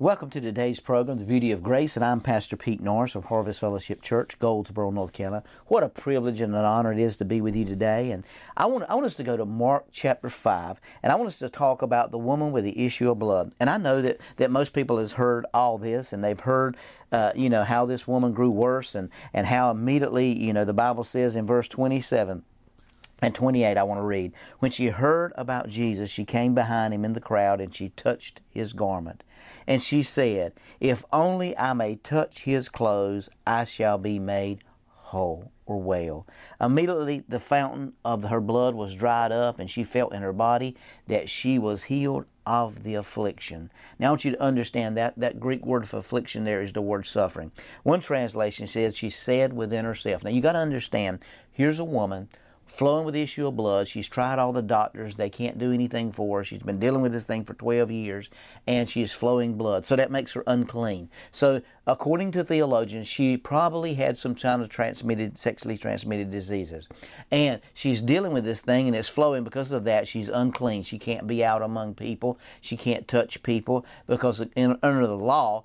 [0.00, 3.58] Welcome to today's program, The Beauty of Grace, and I'm Pastor Pete Norris of Harvest
[3.58, 5.42] Fellowship Church, Goldsboro, North Carolina.
[5.66, 8.12] What a privilege and an honor it is to be with you today.
[8.12, 8.22] And
[8.56, 11.40] I want, I want us to go to Mark chapter 5, and I want us
[11.40, 13.52] to talk about the woman with the issue of blood.
[13.58, 16.76] And I know that, that most people has heard all this, and they've heard,
[17.10, 20.72] uh, you know, how this woman grew worse, and, and how immediately, you know, the
[20.72, 22.44] Bible says in verse 27,
[23.20, 24.32] and 28, I want to read.
[24.60, 28.40] When she heard about Jesus, she came behind him in the crowd and she touched
[28.48, 29.24] his garment.
[29.66, 34.62] And she said, If only I may touch his clothes, I shall be made
[35.08, 36.26] whole or well.
[36.60, 40.76] Immediately the fountain of her blood was dried up, and she felt in her body
[41.06, 43.70] that she was healed of the affliction.
[43.98, 46.80] Now I want you to understand that that Greek word for affliction there is the
[46.80, 47.52] word suffering.
[47.82, 50.24] One translation says she said within herself.
[50.24, 51.20] Now you got to understand,
[51.52, 52.28] here's a woman
[52.68, 53.88] flowing with the issue of blood.
[53.88, 55.16] She's tried all the doctors.
[55.16, 56.44] They can't do anything for her.
[56.44, 58.30] She's been dealing with this thing for 12 years
[58.66, 59.84] and she is flowing blood.
[59.84, 61.08] So that makes her unclean.
[61.32, 66.88] So according to theologians, she probably had some kind of transmitted, sexually transmitted diseases.
[67.30, 70.06] And she's dealing with this thing and it's flowing because of that.
[70.06, 70.82] She's unclean.
[70.82, 72.38] She can't be out among people.
[72.60, 75.64] She can't touch people because under the law,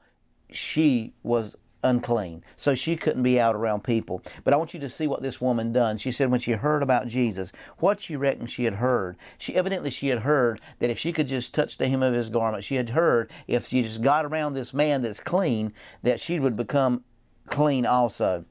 [0.51, 2.43] she was unclean.
[2.57, 4.21] So she couldn't be out around people.
[4.43, 5.97] But I want you to see what this woman done.
[5.97, 9.17] She said when she heard about Jesus, what she reckoned she had heard.
[9.37, 12.29] She evidently she had heard that if she could just touch the hem of his
[12.29, 16.39] garment, she had heard if she just got around this man that's clean, that she
[16.39, 17.03] would become
[17.47, 18.45] clean also.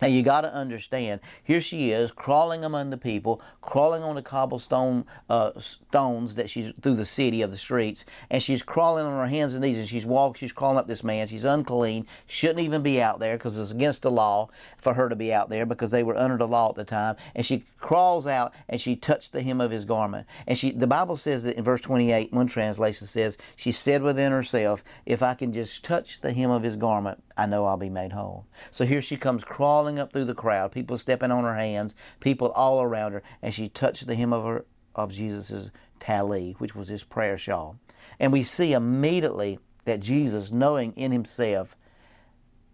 [0.00, 1.20] Now you got to understand.
[1.42, 6.72] Here she is, crawling among the people, crawling on the cobblestone uh, stones that she's
[6.80, 9.88] through the city of the streets, and she's crawling on her hands and knees, and
[9.88, 10.40] she's walking.
[10.40, 11.28] She's crawling up this man.
[11.28, 12.06] She's unclean.
[12.26, 14.48] Shouldn't even be out there because it's against the law
[14.78, 17.16] for her to be out there because they were under the law at the time.
[17.34, 20.26] And she crawls out and she touched the hem of his garment.
[20.46, 24.32] And she, the Bible says that in verse 28, one translation says, she said within
[24.32, 27.90] herself, "If I can just touch the hem of his garment, I know I'll be
[27.90, 31.56] made whole." So here she comes crawling up through the crowd, people stepping on her
[31.56, 34.64] hands, people all around her, and she touched the hem of her
[34.94, 37.78] of Jesus' tali, which was his prayer shawl.
[38.18, 41.76] And we see immediately that Jesus, knowing in himself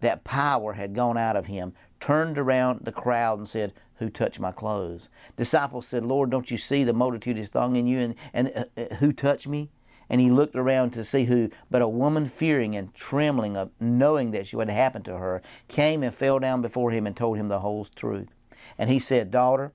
[0.00, 4.40] that power had gone out of him, turned around the crowd and said, Who touched
[4.40, 5.08] my clothes?
[5.36, 7.98] Disciples said, Lord, don't you see the multitude is thronging you?
[7.98, 9.70] And, and uh, uh, who touched me?
[10.08, 11.50] And he looked around to see who.
[11.70, 16.02] But a woman, fearing and trembling of knowing that what had happened to her, came
[16.02, 18.28] and fell down before him and told him the whole truth.
[18.78, 19.72] And he said, Daughter,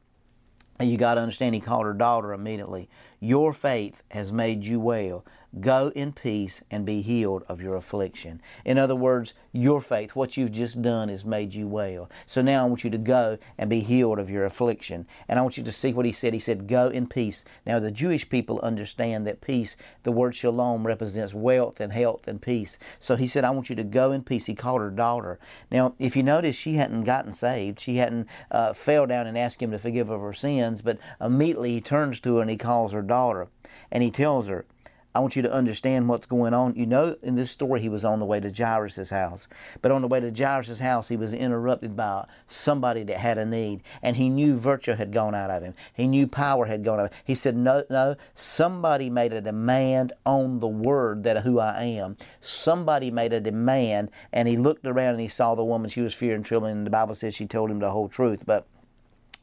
[0.80, 2.90] and you got to understand, he called her daughter immediately.
[3.20, 5.24] Your faith has made you well.
[5.60, 8.42] Go in peace and be healed of your affliction.
[8.64, 12.10] In other words, your faith, what you've just done, has made you well.
[12.26, 15.06] So now I want you to go and be healed of your affliction.
[15.28, 16.34] And I want you to see what he said.
[16.34, 17.44] He said, Go in peace.
[17.66, 22.42] Now, the Jewish people understand that peace, the word shalom, represents wealth and health and
[22.42, 22.78] peace.
[23.02, 24.46] So he said, I want you to go in peace.
[24.46, 25.38] He called her daughter.
[25.70, 27.82] Now, if you notice, she hadn't gotten saved.
[27.82, 31.74] She hadn't uh, fell down and asked him to forgive of her sins, but immediately
[31.74, 33.50] he turns to her and he calls her daughter.
[33.92, 34.66] And he tells her,
[35.14, 36.76] I want you to understand what's going on.
[36.76, 39.46] You know, in this story, he was on the way to Jairus' house.
[39.82, 43.46] But on the way to Jairus' house, he was interrupted by somebody that had a
[43.46, 43.84] need.
[44.02, 45.74] And he knew virtue had gone out of him.
[45.94, 47.20] He knew power had gone out of him.
[47.26, 52.16] He said, No, no, somebody made a demand on the word that who I am.
[52.40, 54.12] Somebody made a demand.
[54.32, 55.90] And he looked around and he saw the woman.
[55.90, 56.78] She was fearing and trembling.
[56.78, 58.44] And the Bible says she told him the whole truth.
[58.46, 58.66] But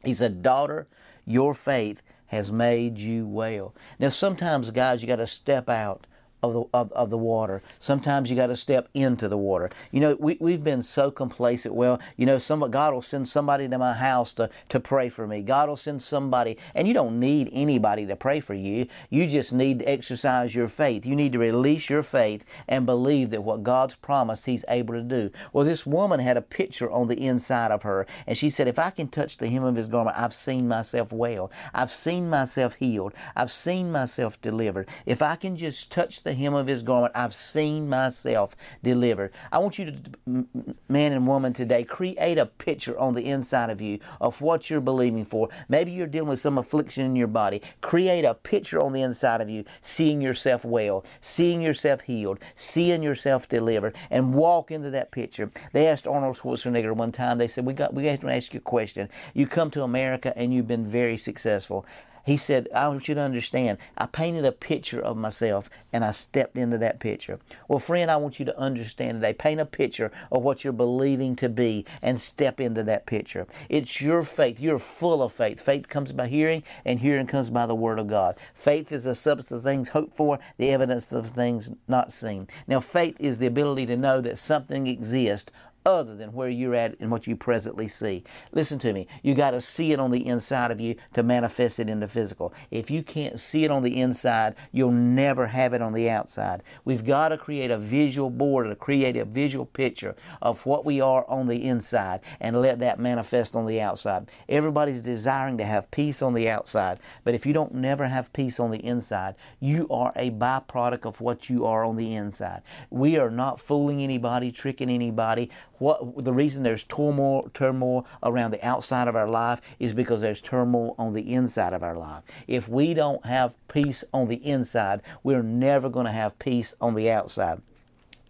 [0.03, 0.87] he said, Daughter,
[1.25, 3.75] your faith has made you well.
[3.99, 6.07] Now, sometimes, guys, you got to step out
[6.41, 7.61] of the of, of the water.
[7.79, 9.69] Sometimes you got to step into the water.
[9.91, 11.73] You know, we we've been so complacent.
[11.73, 15.27] Well, you know, some God will send somebody to my house to to pray for
[15.27, 15.41] me.
[15.41, 18.87] God will send somebody, and you don't need anybody to pray for you.
[19.09, 21.05] You just need to exercise your faith.
[21.05, 25.01] You need to release your faith and believe that what God's promised, He's able to
[25.01, 25.31] do.
[25.53, 28.79] Well, this woman had a picture on the inside of her, and she said, "If
[28.79, 31.51] I can touch the hem of His garment, I've seen myself well.
[31.73, 33.13] I've seen myself healed.
[33.35, 34.87] I've seen myself delivered.
[35.05, 39.31] If I can just touch the the hem of his garment, I've seen myself delivered.
[39.51, 40.45] I want you to,
[40.87, 44.79] man and woman today, create a picture on the inside of you of what you're
[44.79, 45.49] believing for.
[45.67, 47.63] Maybe you're dealing with some affliction in your body.
[47.81, 53.01] Create a picture on the inside of you, seeing yourself well, seeing yourself healed, seeing
[53.01, 55.49] yourself delivered, and walk into that picture.
[55.73, 58.59] They asked Arnold Schwarzenegger one time, they said, We got we have to ask you
[58.59, 59.09] a question.
[59.33, 61.87] You come to America and you've been very successful.
[62.25, 66.11] He said, I want you to understand, I painted a picture of myself and I
[66.11, 67.39] stepped into that picture.
[67.67, 69.33] Well, friend, I want you to understand today.
[69.33, 73.47] Paint a picture of what you're believing to be and step into that picture.
[73.69, 74.59] It's your faith.
[74.59, 75.59] You're full of faith.
[75.59, 78.35] Faith comes by hearing, and hearing comes by the Word of God.
[78.53, 82.47] Faith is the substance of things hoped for, the evidence of things not seen.
[82.67, 85.51] Now, faith is the ability to know that something exists
[85.89, 88.23] other than where you're at and what you presently see.
[88.51, 89.07] Listen to me.
[89.23, 92.07] You got to see it on the inside of you to manifest it in the
[92.07, 92.53] physical.
[92.71, 96.63] If you can't see it on the inside, you'll never have it on the outside.
[96.85, 101.01] We've got to create a visual board to create a visual picture of what we
[101.01, 104.29] are on the inside and let that manifest on the outside.
[104.47, 108.59] Everybody's desiring to have peace on the outside, but if you don't never have peace
[108.59, 112.61] on the inside, you are a byproduct of what you are on the inside.
[112.89, 118.65] We are not fooling anybody, tricking anybody what the reason there's turmoil, turmoil around the
[118.65, 122.23] outside of our life is because there's turmoil on the inside of our life.
[122.47, 126.95] If we don't have peace on the inside, we're never going to have peace on
[126.95, 127.61] the outside.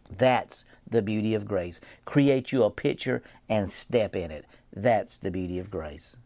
[0.10, 1.80] That's the beauty of grace.
[2.06, 4.46] Create you a picture and step in it.
[4.74, 6.16] That's the beauty of grace.